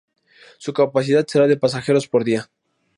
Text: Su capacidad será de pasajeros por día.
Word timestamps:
Su 0.57 0.73
capacidad 0.73 1.23
será 1.27 1.45
de 1.45 1.57
pasajeros 1.57 2.07
por 2.07 2.23
día. 2.23 2.49